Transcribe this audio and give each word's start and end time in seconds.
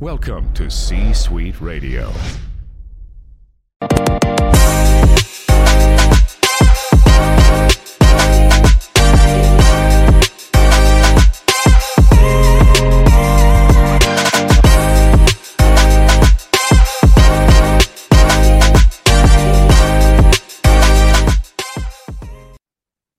Welcome 0.00 0.50
to 0.54 0.70
C 0.70 1.12
Suite 1.12 1.60
Radio. 1.60 2.10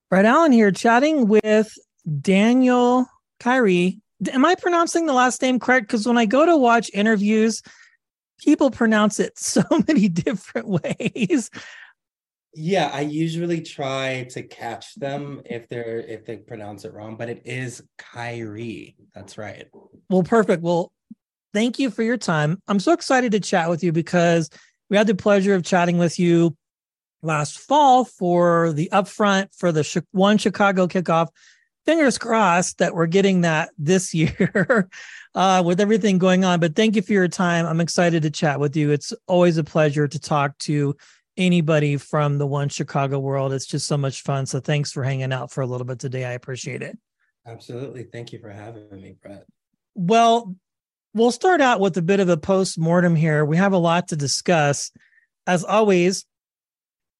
Brett 0.09 0.25
Allan 0.25 0.51
here, 0.51 0.71
chatting 0.71 1.27
with 1.27 1.71
Daniel 2.21 3.05
Kyri. 3.39 4.01
Am 4.31 4.45
I 4.45 4.55
pronouncing 4.55 5.05
the 5.05 5.13
last 5.13 5.41
name 5.41 5.59
correct? 5.59 5.87
Because 5.87 6.05
when 6.05 6.17
I 6.17 6.25
go 6.25 6.45
to 6.45 6.57
watch 6.57 6.91
interviews, 6.93 7.61
people 8.39 8.71
pronounce 8.71 9.19
it 9.19 9.37
so 9.37 9.63
many 9.87 10.07
different 10.07 10.67
ways. 10.67 11.49
Yeah, 12.53 12.91
I 12.93 13.01
usually 13.01 13.61
try 13.61 14.27
to 14.31 14.43
catch 14.43 14.95
them 14.95 15.41
if 15.45 15.69
they're 15.69 15.99
if 15.99 16.25
they 16.25 16.35
pronounce 16.37 16.83
it 16.83 16.93
wrong, 16.93 17.15
but 17.15 17.29
it 17.29 17.43
is 17.45 17.81
Kyri. 17.97 18.95
That's 19.15 19.37
right. 19.37 19.67
Well, 20.09 20.23
perfect. 20.23 20.61
Well, 20.61 20.91
thank 21.53 21.79
you 21.79 21.89
for 21.89 22.03
your 22.03 22.17
time. 22.17 22.61
I'm 22.67 22.81
so 22.81 22.91
excited 22.91 23.31
to 23.31 23.39
chat 23.39 23.69
with 23.69 23.85
you 23.85 23.93
because 23.93 24.49
we 24.89 24.97
had 24.97 25.07
the 25.07 25.15
pleasure 25.15 25.55
of 25.55 25.63
chatting 25.63 25.97
with 25.97 26.19
you 26.19 26.57
last 27.21 27.57
fall 27.57 28.03
for 28.03 28.73
the 28.73 28.89
upfront 28.91 29.47
for 29.55 29.71
the 29.71 30.03
one 30.11 30.37
Chicago 30.37 30.87
kickoff. 30.87 31.27
Fingers 31.85 32.17
crossed 32.17 32.77
that 32.77 32.93
we're 32.93 33.07
getting 33.07 33.41
that 33.41 33.69
this 33.77 34.13
year 34.13 34.89
uh, 35.35 35.63
with 35.65 35.79
everything 35.79 36.17
going 36.17 36.45
on. 36.45 36.59
But 36.59 36.75
thank 36.75 36.95
you 36.95 37.01
for 37.01 37.13
your 37.13 37.27
time. 37.27 37.65
I'm 37.65 37.81
excited 37.81 38.23
to 38.23 38.29
chat 38.29 38.59
with 38.59 38.75
you. 38.75 38.91
It's 38.91 39.13
always 39.27 39.57
a 39.57 39.63
pleasure 39.63 40.07
to 40.07 40.19
talk 40.19 40.57
to 40.59 40.95
anybody 41.37 41.97
from 41.97 42.37
the 42.37 42.47
One 42.47 42.69
Chicago 42.69 43.19
world. 43.19 43.53
It's 43.53 43.65
just 43.65 43.87
so 43.87 43.97
much 43.97 44.21
fun. 44.21 44.45
So 44.45 44.59
thanks 44.59 44.91
for 44.91 45.03
hanging 45.03 45.33
out 45.33 45.51
for 45.51 45.61
a 45.61 45.65
little 45.65 45.85
bit 45.85 45.99
today. 45.99 46.25
I 46.25 46.33
appreciate 46.33 46.81
it. 46.81 46.97
Absolutely. 47.45 48.03
Thank 48.03 48.33
you 48.33 48.39
for 48.39 48.49
having 48.49 48.89
me, 48.91 49.15
Brett. 49.21 49.45
Well, 49.95 50.55
we'll 51.13 51.31
start 51.31 51.61
out 51.61 51.79
with 51.79 51.97
a 51.97 52.01
bit 52.01 52.19
of 52.19 52.29
a 52.29 52.37
post 52.37 52.77
mortem 52.77 53.15
here. 53.15 53.43
We 53.43 53.57
have 53.57 53.73
a 53.73 53.77
lot 53.77 54.09
to 54.09 54.15
discuss. 54.15 54.91
As 55.47 55.63
always, 55.63 56.25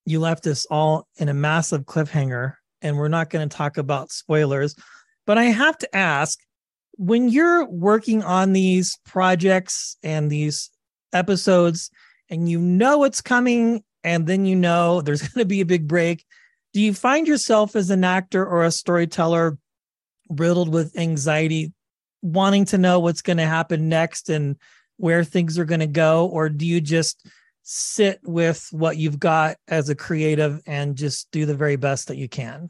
you 0.05 0.19
left 0.19 0.47
us 0.47 0.65
all 0.69 1.07
in 1.17 1.29
a 1.29 1.33
massive 1.33 1.85
cliffhanger, 1.85 2.55
and 2.81 2.97
we're 2.97 3.07
not 3.07 3.29
going 3.29 3.47
to 3.47 3.55
talk 3.55 3.77
about 3.77 4.11
spoilers. 4.11 4.75
But 5.25 5.37
I 5.37 5.45
have 5.45 5.77
to 5.79 5.95
ask 5.95 6.39
when 6.97 7.29
you're 7.29 7.65
working 7.67 8.23
on 8.23 8.53
these 8.53 8.99
projects 9.05 9.97
and 10.03 10.29
these 10.29 10.69
episodes, 11.13 11.89
and 12.29 12.49
you 12.49 12.59
know 12.59 13.03
it's 13.03 13.21
coming, 13.21 13.83
and 14.03 14.27
then 14.27 14.45
you 14.45 14.55
know 14.55 15.01
there's 15.01 15.21
going 15.27 15.43
to 15.43 15.45
be 15.45 15.61
a 15.61 15.65
big 15.65 15.87
break, 15.87 16.25
do 16.73 16.81
you 16.81 16.93
find 16.93 17.27
yourself 17.27 17.75
as 17.75 17.89
an 17.89 18.03
actor 18.03 18.45
or 18.45 18.63
a 18.63 18.71
storyteller 18.71 19.57
riddled 20.29 20.73
with 20.73 20.97
anxiety, 20.97 21.73
wanting 22.21 22.65
to 22.65 22.77
know 22.77 22.99
what's 22.99 23.21
going 23.21 23.37
to 23.37 23.45
happen 23.45 23.89
next 23.89 24.29
and 24.29 24.55
where 24.97 25.23
things 25.23 25.59
are 25.59 25.65
going 25.65 25.81
to 25.81 25.87
go? 25.87 26.27
Or 26.27 26.47
do 26.47 26.65
you 26.65 26.79
just 26.79 27.27
sit 27.71 28.19
with 28.23 28.67
what 28.71 28.97
you've 28.97 29.19
got 29.19 29.57
as 29.67 29.89
a 29.89 29.95
creative 29.95 30.61
and 30.65 30.95
just 30.95 31.31
do 31.31 31.45
the 31.45 31.55
very 31.55 31.77
best 31.77 32.07
that 32.09 32.17
you 32.17 32.27
can? 32.27 32.69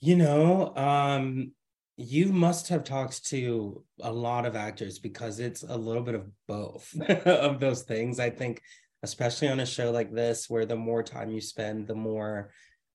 You 0.00 0.16
know, 0.16 0.76
um, 0.76 1.52
you 1.96 2.32
must 2.32 2.68
have 2.68 2.84
talked 2.84 3.24
to 3.26 3.82
a 4.02 4.12
lot 4.12 4.44
of 4.44 4.54
actors 4.54 4.98
because 4.98 5.40
it's 5.40 5.62
a 5.62 5.76
little 5.76 6.02
bit 6.02 6.14
of 6.14 6.28
both 6.46 6.94
of 7.26 7.58
those 7.58 7.82
things. 7.82 8.20
I 8.20 8.28
think, 8.28 8.60
especially 9.02 9.48
on 9.48 9.60
a 9.60 9.66
show 9.66 9.90
like 9.90 10.12
this, 10.12 10.50
where 10.50 10.66
the 10.66 10.76
more 10.76 11.02
time 11.02 11.30
you 11.30 11.40
spend, 11.40 11.86
the 11.86 11.94
more 11.94 12.50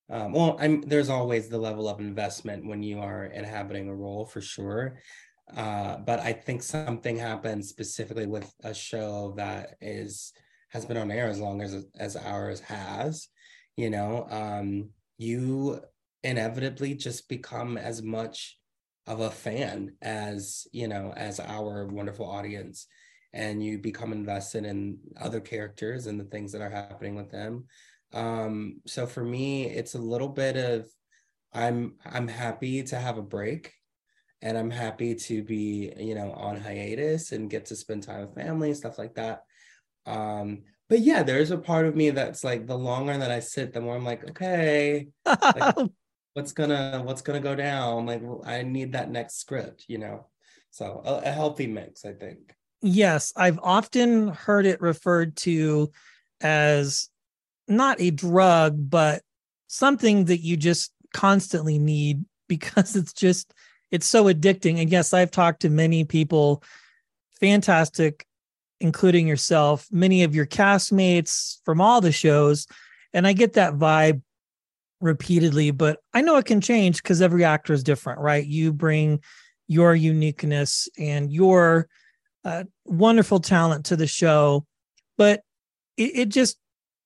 um, 0.08 0.32
well, 0.32 0.56
I'm 0.60 0.82
there's 0.82 1.08
always 1.08 1.48
the 1.48 1.58
level 1.58 1.88
of 1.88 2.00
investment 2.00 2.66
when 2.66 2.82
you 2.82 2.98
are 2.98 3.26
inhabiting 3.26 3.88
a 3.88 3.94
role 3.94 4.26
for 4.26 4.40
sure. 4.40 4.98
Uh, 5.56 5.98
but 5.98 6.20
I 6.20 6.32
think 6.32 6.62
something 6.62 7.16
happens 7.16 7.68
specifically 7.68 8.26
with 8.26 8.52
a 8.62 8.74
show 8.74 9.34
that 9.36 9.76
is 9.80 10.32
has 10.70 10.84
been 10.84 10.96
on 10.96 11.10
air 11.10 11.28
as 11.28 11.40
long 11.40 11.62
as 11.62 11.84
as 11.98 12.16
ours 12.16 12.60
has 12.60 13.28
you 13.76 13.90
know 13.90 14.26
um 14.30 14.88
you 15.18 15.80
inevitably 16.22 16.94
just 16.94 17.28
become 17.28 17.76
as 17.76 18.02
much 18.02 18.58
of 19.06 19.20
a 19.20 19.30
fan 19.30 19.92
as 20.02 20.66
you 20.72 20.88
know 20.88 21.12
as 21.16 21.40
our 21.40 21.86
wonderful 21.86 22.28
audience. 22.28 22.86
And 23.32 23.62
you 23.62 23.78
become 23.78 24.12
invested 24.12 24.64
in 24.64 24.98
other 25.20 25.40
characters 25.40 26.06
and 26.06 26.18
the 26.18 26.24
things 26.24 26.50
that 26.52 26.62
are 26.62 26.70
happening 26.70 27.14
with 27.14 27.30
them. 27.30 27.66
Um 28.12 28.80
so 28.86 29.06
for 29.06 29.24
me 29.24 29.66
it's 29.66 29.94
a 29.94 29.98
little 29.98 30.28
bit 30.28 30.56
of 30.56 30.86
i'm 31.52 31.96
i'm 32.04 32.28
happy 32.28 32.82
to 32.84 32.96
have 32.96 33.18
a 33.18 33.22
break. 33.22 33.72
And 34.42 34.56
i'm 34.56 34.70
happy 34.70 35.14
to 35.14 35.42
be 35.42 35.92
you 35.98 36.14
know 36.14 36.32
on 36.32 36.60
hiatus 36.60 37.32
and 37.32 37.50
get 37.50 37.66
to 37.66 37.76
spend 37.76 38.02
time 38.02 38.22
with 38.22 38.34
family 38.34 38.68
and 38.68 38.76
stuff 38.76 38.98
like 38.98 39.14
that 39.14 39.42
um, 40.06 40.62
but 40.88 41.00
yeah, 41.00 41.22
there's 41.22 41.52
a 41.52 41.58
part 41.58 41.86
of 41.86 41.94
me 41.94 42.10
that's 42.10 42.42
like 42.42 42.66
the 42.66 42.76
longer 42.76 43.16
that 43.16 43.30
I 43.30 43.40
sit, 43.40 43.72
the 43.72 43.80
more 43.80 43.94
I'm 43.94 44.04
like, 44.04 44.28
okay, 44.30 45.06
like, 45.24 45.76
what's 46.34 46.52
gonna 46.52 47.02
what's 47.04 47.22
gonna 47.22 47.40
go 47.40 47.54
down? 47.54 48.06
Like 48.06 48.22
I 48.44 48.62
need 48.62 48.92
that 48.92 49.10
next 49.10 49.38
script, 49.38 49.84
you 49.88 49.98
know. 49.98 50.26
So 50.70 51.00
a, 51.04 51.28
a 51.28 51.30
healthy 51.30 51.68
mix, 51.68 52.04
I 52.04 52.12
think. 52.12 52.54
Yes, 52.82 53.32
I've 53.36 53.60
often 53.62 54.28
heard 54.28 54.66
it 54.66 54.80
referred 54.80 55.36
to 55.38 55.92
as 56.40 57.08
not 57.68 58.00
a 58.00 58.10
drug, 58.10 58.90
but 58.90 59.22
something 59.68 60.24
that 60.24 60.38
you 60.38 60.56
just 60.56 60.92
constantly 61.12 61.78
need 61.78 62.24
because 62.48 62.96
it's 62.96 63.12
just 63.12 63.54
it's 63.92 64.06
so 64.06 64.24
addicting. 64.24 64.80
And 64.80 64.90
yes, 64.90 65.14
I've 65.14 65.30
talked 65.30 65.62
to 65.62 65.70
many 65.70 66.04
people, 66.04 66.64
fantastic 67.40 68.26
including 68.80 69.26
yourself, 69.26 69.86
many 69.90 70.22
of 70.22 70.34
your 70.34 70.46
castmates 70.46 71.58
from 71.64 71.80
all 71.80 72.00
the 72.00 72.12
shows. 72.12 72.66
And 73.12 73.26
I 73.26 73.32
get 73.32 73.54
that 73.54 73.74
vibe 73.74 74.22
repeatedly, 75.00 75.70
but 75.70 75.98
I 76.14 76.22
know 76.22 76.36
it 76.36 76.46
can 76.46 76.60
change 76.60 77.02
because 77.02 77.22
every 77.22 77.44
actor 77.44 77.72
is 77.72 77.82
different, 77.82 78.20
right? 78.20 78.44
You 78.44 78.72
bring 78.72 79.20
your 79.68 79.94
uniqueness 79.94 80.88
and 80.98 81.30
your 81.32 81.88
uh, 82.44 82.64
wonderful 82.84 83.40
talent 83.40 83.86
to 83.86 83.96
the 83.96 84.06
show, 84.06 84.66
but 85.16 85.42
it, 85.96 86.12
it 86.14 86.28
just, 86.28 86.58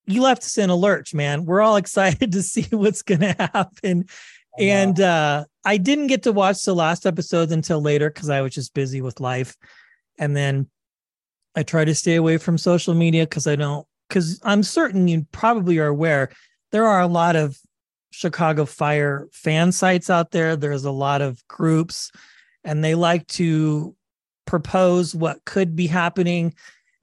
you 0.06 0.23
left 0.23 0.45
us 0.45 0.59
in 0.59 0.71
a 0.71 0.77
lurch, 0.77 1.15
man. 1.15 1.45
We're 1.45 1.62
all 1.62 1.77
excited 1.85 2.33
to 2.33 2.43
see 2.43 2.67
what's 2.71 3.03
going 3.03 3.21
to 3.21 3.35
happen. 3.39 4.06
And 4.59 5.01
uh, 5.01 5.45
I 5.65 5.79
didn't 5.79 6.06
get 6.06 6.23
to 6.25 6.33
watch 6.33 6.62
the 6.62 6.75
last 6.75 7.06
episodes 7.06 7.51
until 7.51 7.81
later 7.81 8.11
because 8.11 8.31
I 8.31 8.41
was 8.41 8.55
just 8.55 8.75
busy 8.75 9.01
with 9.01 9.19
life. 9.19 9.56
And 10.19 10.37
then 10.37 10.69
I 11.57 11.63
try 11.63 11.85
to 11.85 11.95
stay 11.95 12.17
away 12.17 12.39
from 12.39 12.59
social 12.59 12.95
media 12.95 13.25
because 13.25 13.47
I 13.47 13.57
don't, 13.57 13.87
because 14.09 14.41
I'm 14.43 14.63
certain 14.63 15.09
you 15.09 15.27
probably 15.33 15.79
are 15.79 15.87
aware 15.87 16.31
there 16.75 16.89
are 16.89 17.01
a 17.01 17.07
lot 17.07 17.37
of 17.37 17.57
Chicago 18.11 18.65
Fire 18.65 19.29
fan 19.31 19.71
sites 19.71 20.11
out 20.11 20.33
there. 20.33 20.57
There's 20.57 20.85
a 20.85 20.91
lot 20.91 21.23
of 21.23 21.47
groups, 21.47 22.11
and 22.65 22.83
they 22.83 22.97
like 22.97 23.29
to 23.29 23.95
propose 24.45 25.15
what 25.15 25.45
could 25.45 25.77
be 25.77 25.87
happening. 25.87 26.53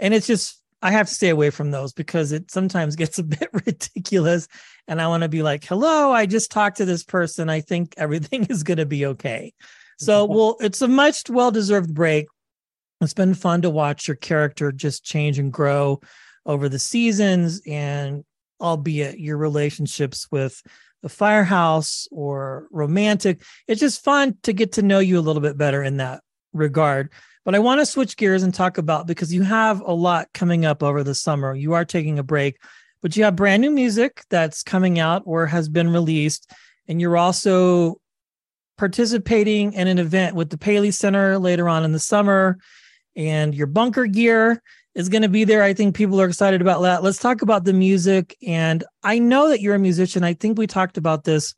And 0.01 0.13
it's 0.13 0.27
just, 0.27 0.61
I 0.81 0.91
have 0.91 1.07
to 1.07 1.15
stay 1.15 1.29
away 1.29 1.51
from 1.51 1.71
those 1.71 1.93
because 1.93 2.33
it 2.33 2.51
sometimes 2.51 2.95
gets 2.97 3.17
a 3.17 3.23
bit 3.23 3.47
ridiculous. 3.65 4.49
And 4.89 5.01
I 5.01 5.07
want 5.07 5.23
to 5.23 5.29
be 5.29 5.41
like, 5.41 5.63
hello, 5.63 6.11
I 6.11 6.25
just 6.25 6.51
talked 6.51 6.75
to 6.77 6.85
this 6.85 7.05
person. 7.05 7.49
I 7.49 7.61
think 7.61 7.93
everything 7.95 8.43
is 8.49 8.63
going 8.63 8.79
to 8.79 8.85
be 8.85 9.05
okay. 9.05 9.53
So, 9.99 10.25
mm-hmm. 10.25 10.35
well, 10.35 10.57
it's 10.59 10.81
a 10.81 10.87
much 10.89 11.29
well 11.29 11.51
deserved 11.51 11.93
break 11.93 12.27
it's 13.01 13.13
been 13.13 13.33
fun 13.33 13.61
to 13.63 13.69
watch 13.69 14.07
your 14.07 14.15
character 14.15 14.71
just 14.71 15.03
change 15.03 15.39
and 15.39 15.51
grow 15.51 15.99
over 16.45 16.69
the 16.69 16.79
seasons 16.79 17.61
and 17.67 18.23
albeit 18.59 19.19
your 19.19 19.37
relationships 19.37 20.27
with 20.31 20.61
the 21.01 21.09
firehouse 21.09 22.07
or 22.11 22.67
romantic. 22.71 23.41
It's 23.67 23.79
just 23.79 24.03
fun 24.03 24.37
to 24.43 24.53
get 24.53 24.73
to 24.73 24.81
know 24.81 24.99
you 24.99 25.17
a 25.17 25.21
little 25.21 25.41
bit 25.41 25.57
better 25.57 25.83
in 25.83 25.97
that 25.97 26.21
regard. 26.53 27.11
But 27.43 27.55
i 27.55 27.59
want 27.59 27.81
to 27.81 27.87
switch 27.87 28.17
gears 28.17 28.43
and 28.43 28.53
talk 28.53 28.77
about 28.77 29.07
because 29.07 29.33
you 29.33 29.41
have 29.41 29.81
a 29.81 29.93
lot 29.93 30.29
coming 30.33 30.63
up 30.63 30.83
over 30.83 31.03
the 31.03 31.15
summer. 31.15 31.55
You 31.55 31.73
are 31.73 31.85
taking 31.85 32.19
a 32.19 32.23
break 32.23 32.57
but 33.01 33.17
you 33.17 33.23
have 33.23 33.35
brand 33.35 33.61
new 33.61 33.71
music 33.71 34.23
that's 34.29 34.63
coming 34.63 34.99
out 34.99 35.23
or 35.25 35.47
has 35.47 35.67
been 35.67 35.89
released 35.89 36.51
and 36.87 37.01
you're 37.01 37.17
also 37.17 37.99
participating 38.77 39.73
in 39.73 39.87
an 39.87 39.99
event 39.99 40.35
with 40.35 40.49
the 40.49 40.57
paley 40.57 40.91
center 40.91 41.37
later 41.37 41.67
on 41.67 41.83
in 41.83 41.91
the 41.91 41.99
summer 41.99 42.57
and 43.15 43.53
your 43.53 43.67
bunker 43.67 44.05
gear 44.05 44.61
is 44.93 45.09
going 45.09 45.21
to 45.21 45.29
be 45.29 45.43
there. 45.43 45.63
I 45.63 45.73
think 45.73 45.95
people 45.95 46.19
are 46.19 46.27
excited 46.27 46.61
about 46.61 46.81
that. 46.81 47.03
Let's 47.03 47.19
talk 47.19 47.41
about 47.41 47.63
the 47.63 47.73
music. 47.73 48.35
And 48.45 48.83
I 49.03 49.19
know 49.19 49.49
that 49.49 49.61
you're 49.61 49.75
a 49.75 49.79
musician. 49.79 50.23
I 50.23 50.33
think 50.33 50.57
we 50.57 50.67
talked 50.67 50.97
about 50.97 51.23
this 51.23 51.55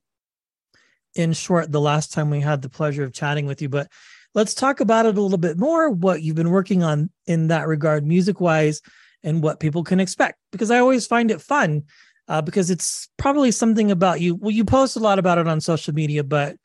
in 1.16 1.34
short 1.34 1.72
the 1.72 1.82
last 1.82 2.14
time 2.14 2.30
we 2.30 2.42
had 2.42 2.62
the 2.62 2.70
pleasure 2.70 3.04
of 3.04 3.14
chatting 3.14 3.46
with 3.46 3.62
you, 3.62 3.70
but 3.70 3.88
let's 4.34 4.54
talk 4.54 4.80
about 4.80 5.06
it 5.06 5.18
a 5.18 5.22
little 5.22 5.38
bit 5.38 5.58
more. 5.58 5.90
What 5.90 6.22
you've 6.24 6.36
been 6.36 6.50
working 6.50 6.84
on 6.84 7.10
in 7.28 7.48
that 7.48 7.68
regard, 7.68 8.06
music 8.06 8.40
wise, 8.40 8.82
and 9.24 9.44
what 9.44 9.60
people 9.60 9.84
can 9.84 10.00
expect. 10.00 10.40
Because 10.52 10.72
I 10.72 10.80
always 10.80 11.06
find 11.06 11.30
it 11.30 11.42
fun, 11.42 11.84
uh, 12.28 12.42
because 12.42 12.72
it's 12.72 13.10
probably 13.18 13.52
something 13.52 13.92
about 13.92 14.22
you. 14.22 14.36
Well, 14.36 14.52
you 14.52 14.66
post 14.66 14.96
a 14.96 15.00
lot 15.00 15.20
about 15.20 15.38
it 15.38 15.48
on 15.48 15.62
social 15.62 15.94
media, 15.94 16.24
but 16.24 16.56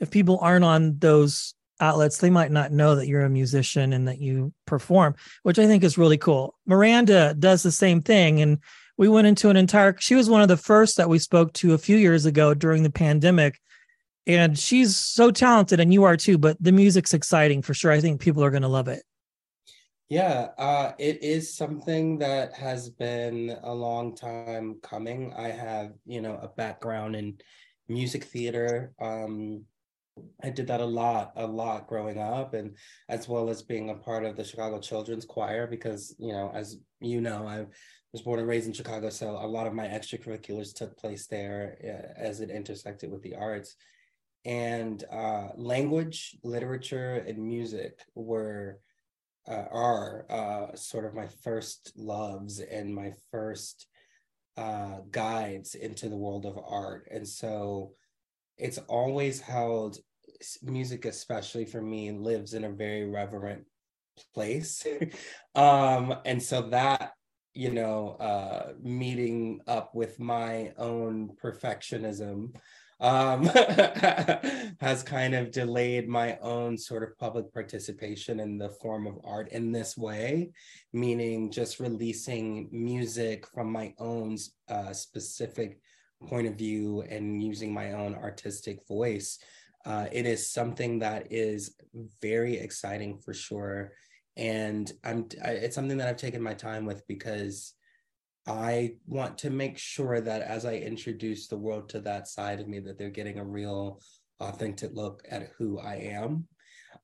if 0.00 0.10
people 0.10 0.38
aren't 0.42 0.64
on 0.64 0.98
those 0.98 1.54
outlets, 1.80 2.18
they 2.18 2.30
might 2.30 2.52
not 2.52 2.72
know 2.72 2.94
that 2.94 3.08
you're 3.08 3.24
a 3.24 3.30
musician 3.30 3.92
and 3.92 4.08
that 4.08 4.20
you 4.20 4.52
perform, 4.66 5.14
which 5.42 5.58
I 5.58 5.66
think 5.66 5.84
is 5.84 5.98
really 5.98 6.18
cool. 6.18 6.54
Miranda 6.66 7.34
does 7.38 7.62
the 7.62 7.72
same 7.72 8.00
thing. 8.00 8.40
And 8.40 8.58
we 8.96 9.08
went 9.08 9.26
into 9.26 9.50
an 9.50 9.56
entire, 9.56 9.96
she 9.98 10.14
was 10.14 10.30
one 10.30 10.42
of 10.42 10.48
the 10.48 10.56
first 10.56 10.96
that 10.96 11.08
we 11.08 11.18
spoke 11.18 11.52
to 11.54 11.74
a 11.74 11.78
few 11.78 11.96
years 11.96 12.26
ago 12.26 12.54
during 12.54 12.82
the 12.82 12.90
pandemic. 12.90 13.60
And 14.26 14.58
she's 14.58 14.96
so 14.96 15.30
talented, 15.30 15.80
and 15.80 15.92
you 15.92 16.04
are 16.04 16.16
too, 16.16 16.38
but 16.38 16.56
the 16.58 16.72
music's 16.72 17.12
exciting 17.12 17.60
for 17.60 17.74
sure. 17.74 17.92
I 17.92 18.00
think 18.00 18.20
people 18.20 18.42
are 18.42 18.50
going 18.50 18.62
to 18.62 18.68
love 18.68 18.88
it. 18.88 19.02
Yeah, 20.08 20.48
uh, 20.56 20.92
it 20.98 21.22
is 21.22 21.54
something 21.54 22.18
that 22.18 22.54
has 22.54 22.88
been 22.88 23.56
a 23.62 23.74
long 23.74 24.14
time 24.14 24.78
coming. 24.82 25.34
I 25.36 25.48
have, 25.48 25.92
you 26.06 26.20
know, 26.22 26.38
a 26.40 26.48
background 26.48 27.16
in 27.16 27.38
music 27.88 28.24
theater. 28.24 28.92
Um, 29.00 29.64
I 30.42 30.50
did 30.50 30.66
that 30.68 30.80
a 30.80 30.84
lot, 30.86 31.32
a 31.36 31.46
lot 31.46 31.86
growing 31.86 32.18
up, 32.18 32.54
and 32.54 32.76
as 33.08 33.28
well 33.28 33.50
as 33.50 33.62
being 33.62 33.90
a 33.90 33.94
part 33.94 34.24
of 34.24 34.36
the 34.36 34.44
Chicago 34.44 34.78
Children's 34.78 35.24
Choir, 35.24 35.66
because 35.66 36.14
you 36.18 36.32
know, 36.32 36.52
as 36.54 36.78
you 37.00 37.20
know, 37.20 37.46
I 37.46 37.66
was 38.12 38.22
born 38.22 38.38
and 38.38 38.48
raised 38.48 38.66
in 38.66 38.72
Chicago, 38.72 39.10
so 39.10 39.30
a 39.30 39.46
lot 39.46 39.66
of 39.66 39.74
my 39.74 39.86
extracurriculars 39.86 40.72
took 40.72 40.96
place 40.96 41.26
there 41.26 41.76
uh, 41.82 42.20
as 42.20 42.40
it 42.40 42.50
intersected 42.50 43.10
with 43.10 43.22
the 43.22 43.34
arts. 43.34 43.74
And 44.44 45.02
uh, 45.10 45.48
language, 45.56 46.36
literature, 46.44 47.24
and 47.26 47.38
music 47.38 48.00
were 48.14 48.78
uh, 49.48 49.64
are 49.72 50.26
uh, 50.30 50.76
sort 50.76 51.06
of 51.06 51.14
my 51.14 51.26
first 51.42 51.92
loves 51.96 52.60
and 52.60 52.94
my 52.94 53.12
first 53.30 53.86
uh, 54.56 54.98
guides 55.10 55.74
into 55.74 56.08
the 56.08 56.16
world 56.16 56.46
of 56.46 56.58
art, 56.64 57.08
and 57.10 57.26
so 57.26 57.94
it's 58.58 58.78
always 58.88 59.40
held 59.40 59.98
music 60.62 61.04
especially 61.04 61.64
for 61.64 61.80
me 61.80 62.12
lives 62.12 62.54
in 62.54 62.64
a 62.64 62.70
very 62.70 63.04
reverent 63.04 63.64
place. 64.34 64.86
Um 65.54 66.16
and 66.24 66.42
so 66.42 66.62
that 66.70 67.12
you 67.54 67.70
know 67.72 68.16
uh 68.18 68.72
meeting 68.82 69.60
up 69.68 69.94
with 69.94 70.18
my 70.18 70.72
own 70.76 71.30
perfectionism 71.40 72.52
um 73.00 73.44
has 74.80 75.04
kind 75.04 75.34
of 75.36 75.52
delayed 75.52 76.08
my 76.08 76.36
own 76.38 76.76
sort 76.76 77.04
of 77.04 77.16
public 77.18 77.52
participation 77.54 78.40
in 78.40 78.58
the 78.58 78.70
form 78.70 79.06
of 79.06 79.20
art 79.24 79.48
in 79.52 79.70
this 79.70 79.96
way 79.96 80.50
meaning 80.92 81.52
just 81.52 81.78
releasing 81.78 82.68
music 82.72 83.46
from 83.46 83.70
my 83.70 83.94
own 83.98 84.36
uh, 84.68 84.92
specific 84.92 85.78
point 86.26 86.46
of 86.46 86.56
view 86.56 87.02
and 87.02 87.42
using 87.42 87.72
my 87.72 87.92
own 87.92 88.14
artistic 88.14 88.86
voice. 88.86 89.38
Uh, 89.84 90.06
it 90.12 90.26
is 90.26 90.50
something 90.50 90.98
that 91.00 91.30
is 91.30 91.76
very 92.22 92.56
exciting 92.56 93.18
for 93.18 93.34
sure. 93.34 93.92
And 94.36 94.90
I'm 95.04 95.28
I, 95.44 95.50
it's 95.50 95.74
something 95.74 95.98
that 95.98 96.08
I've 96.08 96.16
taken 96.16 96.42
my 96.42 96.54
time 96.54 96.86
with 96.86 97.06
because 97.06 97.74
I 98.46 98.96
want 99.06 99.38
to 99.38 99.50
make 99.50 99.78
sure 99.78 100.20
that 100.20 100.42
as 100.42 100.64
I 100.64 100.74
introduce 100.74 101.46
the 101.46 101.56
world 101.56 101.88
to 101.90 102.00
that 102.00 102.28
side 102.28 102.60
of 102.60 102.68
me, 102.68 102.80
that 102.80 102.98
they're 102.98 103.10
getting 103.10 103.38
a 103.38 103.44
real 103.44 104.00
authentic 104.40 104.90
look 104.92 105.22
at 105.30 105.50
who 105.56 105.78
I 105.78 105.94
am. 105.96 106.46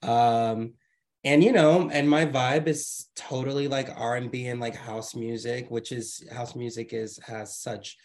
Um, 0.03 0.75
and 1.23 1.45
you 1.45 1.53
know, 1.53 1.91
and 1.91 2.09
my 2.09 2.25
vibe 2.25 2.67
is 2.67 3.09
totally 3.15 3.69
like 3.69 3.91
R&B 3.95 4.47
and 4.47 4.61
like 4.61 4.75
house 4.75 5.15
music, 5.15 5.71
which 5.71 5.93
is 5.93 6.27
house 6.33 6.57
music 6.57 6.93
is 6.93 7.19
has 7.27 7.59
such 7.59 7.97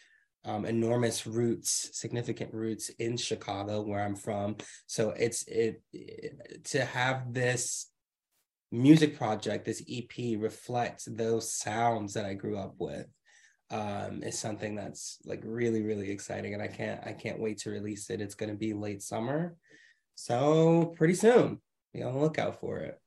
um, 0.46 0.66
enormous 0.66 1.26
roots, 1.26 1.90
significant 1.94 2.54
roots 2.54 2.90
in 3.00 3.18
Chicago, 3.18 3.82
where 3.82 4.04
I'm 4.04 4.16
from. 4.16 4.58
So 4.86 5.10
it's 5.10 5.44
it, 5.48 5.82
it 5.92 6.64
to 6.66 6.86
have 6.86 7.34
this 7.34 7.90
music 8.72 9.18
project, 9.18 9.66
this 9.66 9.84
EP, 9.90 10.40
reflect 10.40 11.04
those 11.08 11.52
sounds 11.52 12.14
that 12.14 12.26
I 12.26 12.34
grew 12.34 12.58
up 12.58 12.76
with. 12.78 13.08
Um, 13.72 14.22
is 14.22 14.38
something 14.38 14.76
that's 14.76 15.18
like 15.26 15.42
really 15.44 15.82
really 15.82 16.12
exciting, 16.12 16.54
and 16.54 16.62
I 16.62 16.68
can't 16.68 17.02
I 17.04 17.14
can't 17.14 17.40
wait 17.40 17.58
to 17.60 17.72
release 17.72 18.12
it. 18.12 18.22
It's 18.22 18.36
going 18.36 18.52
to 18.52 18.56
be 18.56 18.74
late 18.74 19.02
summer, 19.02 19.56
so 20.14 20.94
pretty 20.96 21.16
soon. 21.16 21.60
Be 21.92 22.04
on 22.04 22.14
the 22.14 22.20
lookout 22.20 22.60
for 22.60 22.78
it. 22.80 23.00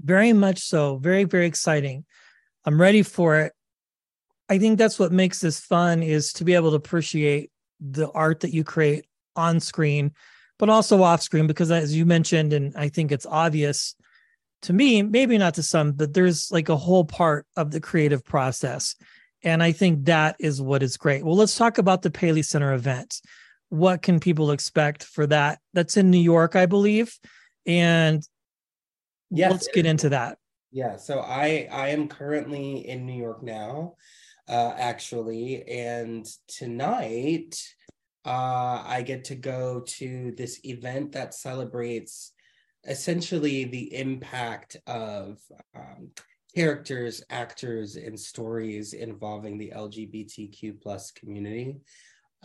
Very 0.00 0.32
much 0.32 0.58
so. 0.58 0.96
Very 0.96 1.22
very 1.22 1.46
exciting. 1.46 2.04
I'm 2.64 2.80
ready 2.80 3.04
for 3.04 3.38
it. 3.38 3.52
I 4.48 4.58
think 4.58 4.78
that's 4.78 4.98
what 4.98 5.12
makes 5.12 5.40
this 5.40 5.60
fun 5.60 6.02
is 6.02 6.32
to 6.34 6.44
be 6.44 6.54
able 6.54 6.70
to 6.70 6.76
appreciate 6.76 7.50
the 7.80 8.10
art 8.10 8.40
that 8.40 8.54
you 8.54 8.64
create 8.64 9.06
on 9.36 9.60
screen, 9.60 10.12
but 10.58 10.68
also 10.68 11.02
off 11.02 11.22
screen, 11.22 11.46
because 11.46 11.70
as 11.70 11.94
you 11.94 12.06
mentioned, 12.06 12.52
and 12.52 12.74
I 12.76 12.88
think 12.88 13.12
it's 13.12 13.26
obvious 13.26 13.94
to 14.62 14.72
me, 14.72 15.02
maybe 15.02 15.38
not 15.38 15.54
to 15.54 15.62
some, 15.62 15.92
but 15.92 16.14
there's 16.14 16.50
like 16.50 16.68
a 16.68 16.76
whole 16.76 17.04
part 17.04 17.46
of 17.56 17.70
the 17.70 17.80
creative 17.80 18.24
process. 18.24 18.96
And 19.44 19.62
I 19.62 19.70
think 19.70 20.06
that 20.06 20.36
is 20.40 20.60
what 20.60 20.82
is 20.82 20.96
great. 20.96 21.24
Well, 21.24 21.36
let's 21.36 21.56
talk 21.56 21.78
about 21.78 22.02
the 22.02 22.10
Paley 22.10 22.42
Center 22.42 22.72
event. 22.72 23.20
What 23.68 24.02
can 24.02 24.18
people 24.18 24.50
expect 24.50 25.04
for 25.04 25.26
that? 25.28 25.60
That's 25.74 25.96
in 25.96 26.10
New 26.10 26.18
York, 26.18 26.56
I 26.56 26.66
believe. 26.66 27.16
And 27.66 28.26
yes, 29.30 29.52
let's 29.52 29.68
get 29.68 29.86
into 29.86 30.08
that. 30.08 30.38
Yeah, 30.72 30.96
so 30.96 31.20
I 31.20 31.68
I 31.70 31.88
am 31.90 32.08
currently 32.08 32.88
in 32.88 33.06
New 33.06 33.16
York 33.16 33.42
now 33.42 33.94
uh, 34.48 34.74
actually. 34.76 35.66
And 35.68 36.26
tonight, 36.46 37.60
uh, 38.24 38.82
I 38.86 39.02
get 39.06 39.24
to 39.24 39.34
go 39.34 39.80
to 39.80 40.32
this 40.36 40.60
event 40.64 41.12
that 41.12 41.34
celebrates 41.34 42.32
essentially 42.86 43.64
the 43.64 43.94
impact 43.94 44.76
of 44.86 45.38
um, 45.74 46.10
characters, 46.54 47.22
actors, 47.30 47.96
and 47.96 48.18
stories 48.18 48.94
involving 48.94 49.58
the 49.58 49.72
LGBTQ 49.74 50.80
plus 50.80 51.10
community. 51.10 51.76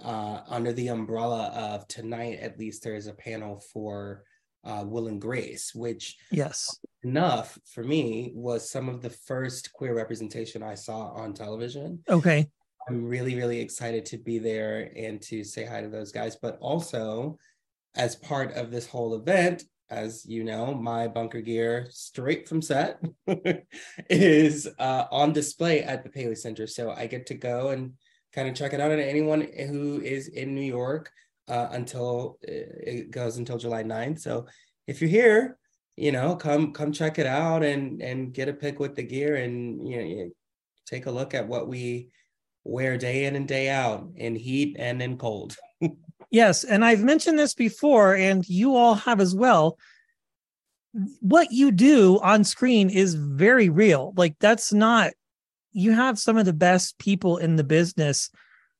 Uh, 0.03 0.41
under 0.47 0.73
the 0.73 0.87
umbrella 0.87 1.51
of 1.55 1.87
tonight, 1.87 2.39
at 2.41 2.57
least 2.57 2.83
there 2.83 2.95
is 2.95 3.07
a 3.07 3.13
panel 3.13 3.61
for 3.71 4.23
uh, 4.63 4.83
Will 4.85 5.07
and 5.07 5.21
Grace, 5.21 5.73
which 5.75 6.17
yes, 6.31 6.79
enough 7.03 7.57
for 7.65 7.83
me 7.83 8.31
was 8.33 8.69
some 8.69 8.89
of 8.89 9.01
the 9.01 9.09
first 9.09 9.73
queer 9.73 9.95
representation 9.95 10.63
I 10.63 10.75
saw 10.75 11.09
on 11.09 11.33
television. 11.33 12.03
Okay, 12.09 12.49
I'm 12.87 13.05
really 13.05 13.35
really 13.35 13.59
excited 13.59 14.05
to 14.07 14.17
be 14.17 14.39
there 14.39 14.91
and 14.95 15.21
to 15.23 15.43
say 15.43 15.65
hi 15.65 15.81
to 15.81 15.89
those 15.89 16.11
guys, 16.11 16.35
but 16.35 16.57
also 16.59 17.37
as 17.95 18.15
part 18.15 18.53
of 18.53 18.71
this 18.71 18.87
whole 18.87 19.15
event. 19.15 19.63
As 19.89 20.25
you 20.25 20.43
know, 20.43 20.73
my 20.73 21.07
bunker 21.07 21.41
gear 21.41 21.87
straight 21.91 22.47
from 22.47 22.61
set 22.61 22.99
is 24.09 24.67
uh, 24.79 25.05
on 25.11 25.33
display 25.33 25.83
at 25.83 26.03
the 26.03 26.09
Paley 26.09 26.35
Center. 26.35 26.65
So 26.65 26.91
I 26.91 27.05
get 27.05 27.27
to 27.27 27.35
go 27.35 27.69
and 27.69 27.93
kind 28.33 28.47
of 28.47 28.55
check 28.55 28.73
it 28.73 28.79
out. 28.79 28.91
And 28.91 29.01
anyone 29.01 29.41
who 29.41 30.01
is 30.01 30.29
in 30.29 30.55
New 30.55 30.61
York, 30.61 31.11
uh, 31.47 31.67
until 31.71 32.37
uh, 32.47 32.51
it 32.51 33.11
goes 33.11 33.37
until 33.37 33.57
July 33.57 33.83
9th. 33.83 34.19
So 34.19 34.47
if 34.87 35.01
you're 35.01 35.09
here, 35.09 35.57
you 35.95 36.11
know, 36.11 36.35
come 36.35 36.73
come 36.73 36.91
check 36.91 37.19
it 37.19 37.25
out 37.25 37.63
and 37.63 38.01
and 38.01 38.33
get 38.33 38.49
a 38.49 38.53
pick 38.53 38.79
with 38.79 38.95
the 38.95 39.03
gear 39.03 39.35
and 39.35 39.87
you 39.87 39.97
know 39.97 40.31
take 40.85 41.05
a 41.05 41.11
look 41.11 41.33
at 41.33 41.47
what 41.47 41.67
we 41.67 42.09
wear 42.63 42.97
day 42.97 43.25
in 43.25 43.35
and 43.35 43.47
day 43.47 43.69
out 43.69 44.07
in 44.15 44.35
heat 44.35 44.75
and 44.79 45.01
in 45.01 45.17
cold. 45.17 45.55
yes, 46.31 46.63
and 46.63 46.83
I've 46.83 47.03
mentioned 47.03 47.37
this 47.37 47.53
before 47.53 48.15
and 48.15 48.47
you 48.47 48.75
all 48.75 48.95
have 48.95 49.19
as 49.19 49.35
well. 49.35 49.77
What 51.21 51.51
you 51.51 51.71
do 51.71 52.19
on 52.21 52.43
screen 52.43 52.89
is 52.89 53.15
very 53.15 53.69
real. 53.69 54.13
Like 54.15 54.35
that's 54.39 54.71
not 54.73 55.13
you 55.71 55.91
have 55.91 56.19
some 56.19 56.37
of 56.37 56.45
the 56.45 56.53
best 56.53 56.97
people 56.99 57.37
in 57.37 57.55
the 57.55 57.63
business 57.63 58.29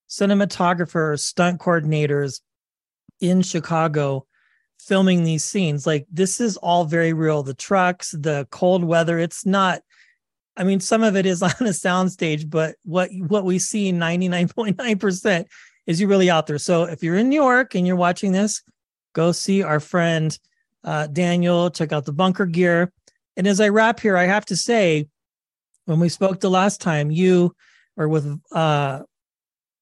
cinematographers, 0.09 1.21
stunt 1.21 1.59
coordinators, 1.59 2.41
in 3.19 3.41
Chicago 3.41 4.27
filming 4.87 5.23
these 5.23 5.43
scenes. 5.43 5.87
Like 5.87 6.05
this 6.11 6.41
is 6.41 6.57
all 6.57 6.85
very 6.85 7.13
real. 7.13 7.43
The 7.43 7.53
trucks, 7.53 8.11
the 8.11 8.47
cold 8.51 8.83
weather, 8.83 9.19
it's 9.19 9.45
not 9.45 9.81
I 10.55 10.63
mean, 10.63 10.79
some 10.79 11.03
of 11.03 11.15
it 11.15 11.25
is 11.25 11.41
on 11.41 11.51
a 11.51 11.71
soundstage, 11.71 12.49
but 12.49 12.75
what 12.83 13.09
what 13.27 13.45
we 13.45 13.59
see 13.59 13.91
99.9% 13.91 15.45
is 15.85 15.99
you 15.99 16.07
really 16.07 16.29
out 16.29 16.47
there. 16.47 16.59
So 16.59 16.83
if 16.83 17.03
you're 17.03 17.17
in 17.17 17.29
New 17.29 17.41
York 17.41 17.75
and 17.75 17.85
you're 17.85 17.95
watching 17.95 18.31
this, 18.31 18.61
go 19.13 19.31
see 19.31 19.63
our 19.63 19.79
friend 19.79 20.37
uh, 20.83 21.07
Daniel, 21.07 21.69
check 21.69 21.91
out 21.91 22.05
the 22.05 22.13
bunker 22.13 22.45
gear. 22.45 22.91
And 23.35 23.47
as 23.47 23.59
I 23.59 23.69
wrap 23.69 23.99
here, 23.99 24.17
I 24.17 24.25
have 24.25 24.45
to 24.47 24.55
say, 24.55 25.07
when 25.85 25.99
we 25.99 26.09
spoke 26.09 26.39
the 26.39 26.49
last 26.49 26.81
time, 26.81 27.11
you 27.11 27.55
or 27.97 28.07
with 28.07 28.39
uh 28.51 29.01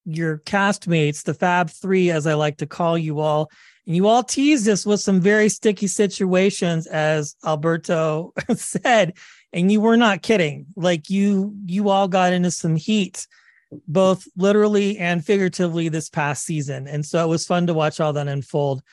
your 0.06 0.40
castmates, 0.40 1.24
the 1.24 1.34
Fab 1.34 1.70
Three, 1.70 2.10
as 2.10 2.26
I 2.26 2.34
like 2.34 2.58
to 2.58 2.66
call 2.66 2.98
you 2.98 3.20
all, 3.20 3.52
And 3.86 3.96
you 3.96 4.08
all 4.08 4.24
teased 4.24 4.68
us 4.68 4.86
with 4.86 5.00
some 5.00 5.20
very 5.20 5.50
sticky 5.50 5.88
situations, 5.88 6.88
as 6.88 7.36
Alberto 7.46 8.34
said, 8.56 9.14
and 9.54 9.72
you 9.72 9.82
were 9.82 9.98
not 9.98 10.22
kidding. 10.22 10.68
Like 10.76 11.10
you, 11.10 11.56
you 11.66 11.90
all 11.90 12.08
got 12.08 12.34
into 12.34 12.52
some 12.52 12.76
heat, 12.76 13.28
both 13.88 14.28
literally 14.38 14.98
and 14.98 15.26
figuratively 15.26 15.90
this 15.90 16.10
past 16.10 16.46
season. 16.46 16.88
And 16.88 17.06
so 17.06 17.24
it 17.24 17.30
was 17.30 17.46
fun 17.46 17.68
to 17.68 17.74
watch 17.74 18.00
all 18.00 18.14
that 18.14 18.28
unfold. 18.28 18.84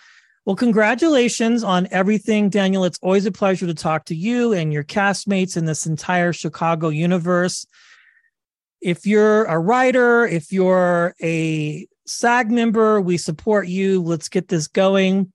Well, 0.48 0.56
congratulations 0.56 1.62
on 1.62 1.88
everything, 1.90 2.48
Daniel. 2.48 2.84
It's 2.84 2.98
always 3.02 3.26
a 3.26 3.30
pleasure 3.30 3.66
to 3.66 3.74
talk 3.74 4.06
to 4.06 4.14
you 4.14 4.54
and 4.54 4.72
your 4.72 4.82
castmates 4.82 5.58
in 5.58 5.66
this 5.66 5.84
entire 5.84 6.32
Chicago 6.32 6.88
universe. 6.88 7.66
If 8.80 9.06
you're 9.06 9.44
a 9.44 9.58
writer, 9.58 10.26
if 10.26 10.50
you're 10.50 11.14
a 11.22 11.86
SAG 12.08 12.50
member, 12.50 13.00
we 13.00 13.18
support 13.18 13.68
you. 13.68 14.02
Let's 14.02 14.28
get 14.28 14.48
this 14.48 14.66
going. 14.66 15.32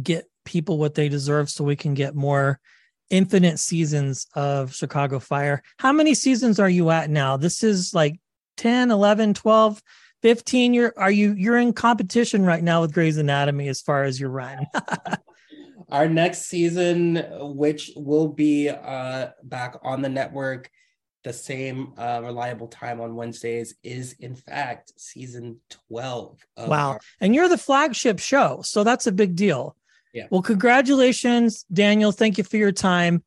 Get 0.00 0.26
people 0.44 0.78
what 0.78 0.94
they 0.94 1.08
deserve 1.08 1.50
so 1.50 1.62
we 1.62 1.76
can 1.76 1.94
get 1.94 2.14
more 2.14 2.58
infinite 3.10 3.58
seasons 3.58 4.26
of 4.34 4.74
Chicago 4.74 5.18
Fire. 5.18 5.62
How 5.78 5.92
many 5.92 6.14
seasons 6.14 6.58
are 6.58 6.68
you 6.68 6.90
at 6.90 7.10
now? 7.10 7.36
This 7.36 7.62
is 7.62 7.94
like 7.94 8.18
10, 8.56 8.90
11, 8.90 9.34
12, 9.34 9.82
15. 10.22 10.74
You're 10.74 10.92
are 10.96 11.10
you 11.10 11.34
you're 11.34 11.58
in 11.58 11.72
competition 11.72 12.44
right 12.44 12.62
now 12.62 12.80
with 12.80 12.92
Grey's 12.92 13.18
Anatomy 13.18 13.68
as 13.68 13.80
far 13.80 14.04
as 14.04 14.18
your 14.18 14.30
run. 14.30 14.66
Our 15.90 16.08
next 16.08 16.46
season, 16.46 17.24
which 17.54 17.92
will 17.96 18.28
be 18.28 18.68
uh 18.68 19.28
back 19.42 19.76
on 19.82 20.02
the 20.02 20.08
network 20.08 20.70
the 21.24 21.32
same 21.32 21.92
uh, 21.98 22.20
reliable 22.22 22.68
time 22.68 23.00
on 23.00 23.14
Wednesdays 23.14 23.74
is 23.82 24.14
in 24.20 24.34
fact 24.34 24.92
season 24.96 25.60
12. 25.88 26.38
wow. 26.56 26.90
Our- 26.92 27.00
and 27.20 27.34
you're 27.34 27.48
the 27.48 27.58
flagship 27.58 28.18
show. 28.18 28.60
So 28.64 28.84
that's 28.84 29.06
a 29.06 29.12
big 29.12 29.34
deal. 29.36 29.76
Yeah. 30.14 30.26
Well, 30.30 30.42
congratulations, 30.42 31.64
Daniel. 31.72 32.12
Thank 32.12 32.38
you 32.38 32.44
for 32.44 32.56
your 32.56 32.72
time. 32.72 33.22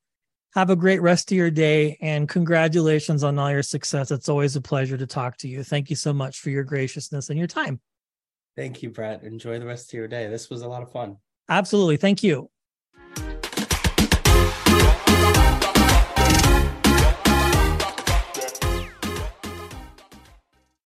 Have 0.55 0.69
a 0.69 0.75
great 0.75 1.01
rest 1.01 1.31
of 1.31 1.37
your 1.37 1.51
day 1.51 1.97
and 2.01 2.27
congratulations 2.27 3.23
on 3.23 3.37
all 3.39 3.51
your 3.51 3.63
success. 3.63 4.11
It's 4.11 4.27
always 4.27 4.55
a 4.55 4.61
pleasure 4.61 4.97
to 4.97 5.07
talk 5.07 5.37
to 5.37 5.47
you. 5.47 5.63
Thank 5.63 5.89
you 5.89 5.95
so 5.95 6.11
much 6.11 6.39
for 6.39 6.49
your 6.49 6.63
graciousness 6.63 7.29
and 7.29 7.37
your 7.37 7.47
time. 7.47 7.79
Thank 8.57 8.83
you, 8.83 8.89
Brett. 8.89 9.23
Enjoy 9.23 9.59
the 9.59 9.65
rest 9.65 9.93
of 9.93 9.97
your 9.97 10.07
day. 10.09 10.27
This 10.27 10.49
was 10.49 10.61
a 10.61 10.67
lot 10.67 10.81
of 10.81 10.91
fun. 10.91 11.17
Absolutely. 11.47 11.97
Thank 11.97 12.23
you. 12.23 12.49